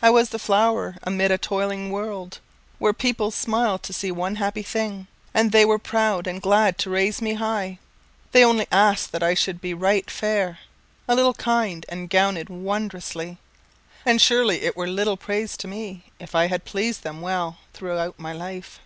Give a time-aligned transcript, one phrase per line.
[0.00, 2.38] I was the flower amid a toiling world,
[2.78, 6.90] Where people smiled to see one happy thing, And they were proud and glad to
[6.90, 7.80] raise me high;
[8.30, 10.60] They only asked that I should be right fair,
[11.08, 13.38] A little kind, and gownèd wondrously,
[14.04, 18.20] And surely it were little praise to me If I had pleased them well throughout
[18.20, 18.78] my life.